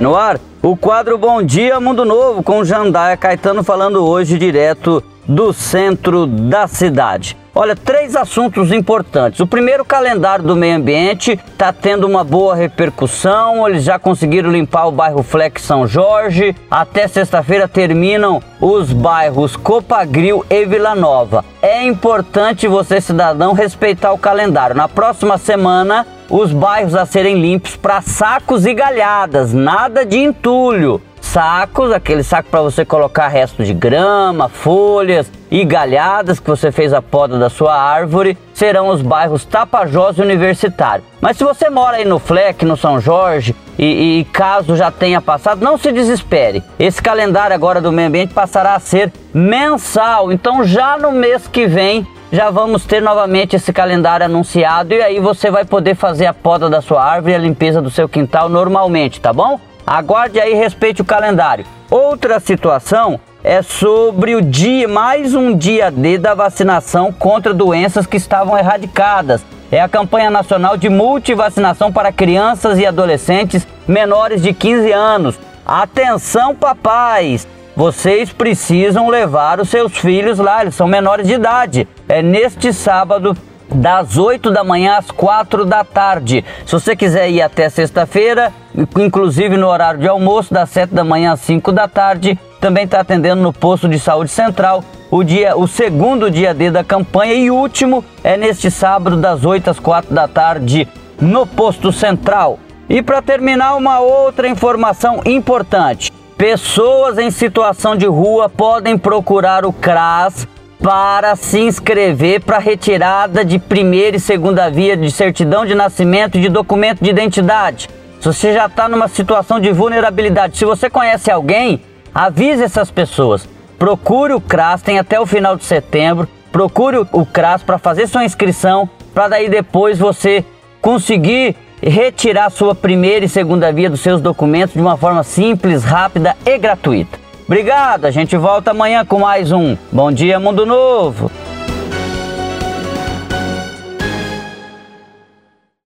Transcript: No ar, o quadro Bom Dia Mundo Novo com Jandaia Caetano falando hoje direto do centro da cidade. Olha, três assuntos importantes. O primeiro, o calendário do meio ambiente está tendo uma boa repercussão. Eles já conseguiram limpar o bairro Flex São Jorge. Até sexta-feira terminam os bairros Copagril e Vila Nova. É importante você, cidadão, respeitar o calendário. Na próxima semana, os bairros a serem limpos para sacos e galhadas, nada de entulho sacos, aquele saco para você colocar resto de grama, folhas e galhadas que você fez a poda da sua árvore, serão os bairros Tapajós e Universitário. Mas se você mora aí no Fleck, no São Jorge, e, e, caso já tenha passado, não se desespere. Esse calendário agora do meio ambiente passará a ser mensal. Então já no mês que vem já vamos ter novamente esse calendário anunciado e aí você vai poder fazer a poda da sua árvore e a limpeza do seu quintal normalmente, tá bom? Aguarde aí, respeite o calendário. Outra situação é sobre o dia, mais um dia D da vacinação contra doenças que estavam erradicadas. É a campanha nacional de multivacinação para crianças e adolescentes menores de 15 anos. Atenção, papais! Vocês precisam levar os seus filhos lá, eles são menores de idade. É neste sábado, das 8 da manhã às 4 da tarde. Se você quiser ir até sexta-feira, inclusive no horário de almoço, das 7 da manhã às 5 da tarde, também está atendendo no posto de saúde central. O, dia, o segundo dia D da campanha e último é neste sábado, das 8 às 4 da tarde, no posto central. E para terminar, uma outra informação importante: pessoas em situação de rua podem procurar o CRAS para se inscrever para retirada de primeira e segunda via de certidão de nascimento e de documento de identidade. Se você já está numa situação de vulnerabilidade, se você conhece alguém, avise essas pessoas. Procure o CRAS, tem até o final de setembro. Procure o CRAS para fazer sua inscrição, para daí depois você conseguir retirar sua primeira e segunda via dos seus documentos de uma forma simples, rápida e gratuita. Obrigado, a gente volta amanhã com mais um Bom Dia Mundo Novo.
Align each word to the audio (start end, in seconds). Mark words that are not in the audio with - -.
No 0.00 0.14
ar, 0.14 0.38
o 0.62 0.76
quadro 0.76 1.18
Bom 1.18 1.42
Dia 1.42 1.80
Mundo 1.80 2.04
Novo 2.04 2.40
com 2.40 2.64
Jandaia 2.64 3.16
Caetano 3.16 3.64
falando 3.64 4.06
hoje 4.06 4.38
direto 4.38 5.02
do 5.26 5.52
centro 5.52 6.24
da 6.24 6.68
cidade. 6.68 7.36
Olha, 7.52 7.74
três 7.74 8.14
assuntos 8.14 8.70
importantes. 8.70 9.40
O 9.40 9.46
primeiro, 9.46 9.82
o 9.82 9.86
calendário 9.86 10.44
do 10.44 10.54
meio 10.54 10.76
ambiente 10.76 11.32
está 11.32 11.72
tendo 11.72 12.06
uma 12.06 12.22
boa 12.22 12.54
repercussão. 12.54 13.68
Eles 13.68 13.82
já 13.82 13.98
conseguiram 13.98 14.52
limpar 14.52 14.86
o 14.86 14.92
bairro 14.92 15.24
Flex 15.24 15.62
São 15.62 15.84
Jorge. 15.84 16.54
Até 16.70 17.08
sexta-feira 17.08 17.66
terminam 17.66 18.40
os 18.60 18.92
bairros 18.92 19.56
Copagril 19.56 20.46
e 20.48 20.64
Vila 20.64 20.94
Nova. 20.94 21.44
É 21.60 21.84
importante 21.84 22.68
você, 22.68 23.00
cidadão, 23.00 23.52
respeitar 23.52 24.12
o 24.12 24.18
calendário. 24.18 24.76
Na 24.76 24.86
próxima 24.86 25.36
semana, 25.36 26.06
os 26.28 26.52
bairros 26.52 26.94
a 26.94 27.06
serem 27.06 27.40
limpos 27.40 27.76
para 27.76 28.00
sacos 28.00 28.66
e 28.66 28.74
galhadas, 28.74 29.52
nada 29.52 30.04
de 30.04 30.18
entulho 30.18 31.00
sacos, 31.28 31.92
aquele 31.92 32.22
saco 32.22 32.48
para 32.50 32.62
você 32.62 32.84
colocar 32.84 33.28
resto 33.28 33.62
de 33.62 33.74
grama, 33.74 34.48
folhas 34.48 35.30
e 35.50 35.64
galhadas 35.64 36.40
que 36.40 36.48
você 36.48 36.72
fez 36.72 36.92
a 36.92 37.02
poda 37.02 37.38
da 37.38 37.50
sua 37.50 37.76
árvore, 37.76 38.36
serão 38.54 38.88
os 38.88 39.02
bairros 39.02 39.44
Tapajós 39.44 40.16
e 40.16 40.22
Universitário. 40.22 41.04
Mas 41.20 41.36
se 41.36 41.44
você 41.44 41.68
mora 41.68 41.98
aí 41.98 42.04
no 42.04 42.18
Fleck, 42.18 42.64
no 42.64 42.76
São 42.76 43.00
Jorge, 43.00 43.54
e, 43.78 44.20
e, 44.20 44.24
caso 44.24 44.74
já 44.74 44.90
tenha 44.90 45.20
passado, 45.20 45.62
não 45.62 45.78
se 45.78 45.92
desespere. 45.92 46.64
Esse 46.78 47.00
calendário 47.00 47.54
agora 47.54 47.80
do 47.80 47.92
meio 47.92 48.08
ambiente 48.08 48.34
passará 48.34 48.74
a 48.74 48.80
ser 48.80 49.12
mensal. 49.32 50.32
Então 50.32 50.64
já 50.64 50.98
no 50.98 51.12
mês 51.12 51.46
que 51.46 51.66
vem 51.66 52.04
já 52.30 52.50
vamos 52.50 52.84
ter 52.84 53.00
novamente 53.00 53.56
esse 53.56 53.72
calendário 53.72 54.26
anunciado 54.26 54.92
e 54.92 55.02
aí 55.02 55.18
você 55.18 55.50
vai 55.50 55.64
poder 55.64 55.94
fazer 55.94 56.26
a 56.26 56.34
poda 56.34 56.68
da 56.68 56.82
sua 56.82 57.02
árvore 57.02 57.32
e 57.32 57.36
a 57.36 57.38
limpeza 57.38 57.80
do 57.80 57.90
seu 57.90 58.08
quintal 58.08 58.48
normalmente, 58.48 59.20
tá 59.20 59.32
bom? 59.32 59.58
Aguarde 59.86 60.38
aí, 60.38 60.52
respeite 60.52 61.00
o 61.00 61.04
calendário. 61.04 61.64
Outra 61.90 62.38
situação 62.38 63.18
é 63.42 63.62
sobre 63.62 64.34
o 64.34 64.42
dia, 64.42 64.86
mais 64.86 65.34
um 65.34 65.56
dia 65.56 65.90
D 65.90 66.18
da 66.18 66.34
vacinação 66.34 67.10
contra 67.10 67.54
doenças 67.54 68.06
que 68.06 68.18
estavam 68.18 68.58
erradicadas. 68.58 69.42
É 69.72 69.80
a 69.80 69.88
campanha 69.88 70.30
nacional 70.30 70.76
de 70.76 70.90
multivacinação 70.90 71.90
para 71.90 72.12
crianças 72.12 72.78
e 72.78 72.84
adolescentes 72.84 73.66
menores 73.86 74.42
de 74.42 74.52
15 74.52 74.92
anos. 74.92 75.38
Atenção, 75.64 76.54
papais! 76.54 77.48
Vocês 77.74 78.32
precisam 78.32 79.08
levar 79.08 79.60
os 79.60 79.68
seus 79.68 79.96
filhos 79.96 80.38
lá, 80.38 80.62
eles 80.62 80.74
são 80.74 80.86
menores 80.86 81.26
de 81.26 81.34
idade. 81.34 81.88
É 82.08 82.22
neste 82.22 82.72
sábado, 82.72 83.36
das 83.70 84.16
8 84.16 84.50
da 84.50 84.64
manhã 84.64 84.96
às 84.96 85.10
4 85.10 85.66
da 85.66 85.84
tarde. 85.84 86.42
Se 86.64 86.72
você 86.72 86.96
quiser 86.96 87.28
ir 87.28 87.42
até 87.42 87.68
sexta-feira, 87.68 88.50
inclusive 88.98 89.58
no 89.58 89.66
horário 89.66 90.00
de 90.00 90.08
almoço, 90.08 90.54
das 90.54 90.70
7 90.70 90.94
da 90.94 91.04
manhã 91.04 91.32
às 91.32 91.40
5 91.40 91.70
da 91.70 91.86
tarde, 91.86 92.38
também 92.62 92.84
está 92.84 93.00
atendendo 93.00 93.42
no 93.42 93.52
posto 93.52 93.86
de 93.86 93.98
saúde 93.98 94.30
central. 94.30 94.82
O, 95.10 95.22
dia, 95.22 95.54
o 95.54 95.66
segundo 95.68 96.30
dia 96.30 96.54
D 96.54 96.70
da 96.70 96.82
campanha 96.82 97.34
e 97.34 97.50
último 97.50 98.02
é 98.24 98.38
neste 98.38 98.70
sábado, 98.70 99.18
das 99.18 99.44
8 99.44 99.68
às 99.68 99.78
4 99.78 100.14
da 100.14 100.26
tarde, 100.26 100.88
no 101.20 101.46
posto 101.46 101.92
central. 101.92 102.58
E 102.88 103.02
para 103.02 103.20
terminar, 103.20 103.76
uma 103.76 104.00
outra 104.00 104.48
informação 104.48 105.20
importante: 105.26 106.10
pessoas 106.38 107.18
em 107.18 107.30
situação 107.30 107.94
de 107.94 108.06
rua 108.06 108.48
podem 108.48 108.96
procurar 108.96 109.66
o 109.66 109.72
CRAS 109.74 110.48
para 110.82 111.34
se 111.34 111.60
inscrever 111.60 112.40
para 112.40 112.58
retirada 112.58 113.44
de 113.44 113.58
primeira 113.58 114.16
e 114.16 114.20
segunda 114.20 114.70
via 114.70 114.96
de 114.96 115.10
certidão 115.10 115.66
de 115.66 115.74
nascimento 115.74 116.38
e 116.38 116.40
de 116.40 116.48
documento 116.48 117.02
de 117.02 117.10
identidade. 117.10 117.88
Se 118.20 118.26
você 118.26 118.52
já 118.52 118.66
está 118.66 118.88
numa 118.88 119.08
situação 119.08 119.60
de 119.60 119.72
vulnerabilidade, 119.72 120.56
se 120.56 120.64
você 120.64 120.88
conhece 120.88 121.30
alguém, 121.30 121.82
avise 122.14 122.62
essas 122.62 122.90
pessoas. 122.90 123.48
Procure 123.78 124.32
o 124.32 124.40
CRAS, 124.40 124.82
tem 124.82 124.98
até 124.98 125.20
o 125.20 125.26
final 125.26 125.56
de 125.56 125.64
setembro. 125.64 126.28
Procure 126.50 127.06
o 127.12 127.26
CRAS 127.26 127.62
para 127.62 127.78
fazer 127.78 128.06
sua 128.06 128.24
inscrição, 128.24 128.88
para 129.14 129.28
daí 129.28 129.48
depois 129.48 129.98
você 129.98 130.44
conseguir 130.80 131.54
retirar 131.80 132.50
sua 132.50 132.74
primeira 132.74 133.24
e 133.24 133.28
segunda 133.28 133.72
via 133.72 133.90
dos 133.90 134.00
seus 134.00 134.20
documentos 134.20 134.74
de 134.74 134.80
uma 134.80 134.96
forma 134.96 135.22
simples, 135.22 135.84
rápida 135.84 136.36
e 136.44 136.58
gratuita. 136.58 137.17
Obrigado, 137.48 138.04
a 138.04 138.10
gente 138.10 138.36
volta 138.36 138.72
amanhã 138.72 139.06
com 139.06 139.20
mais 139.20 139.52
um 139.52 139.74
Bom 139.90 140.12
Dia 140.12 140.38
Mundo 140.38 140.66
Novo. 140.66 141.30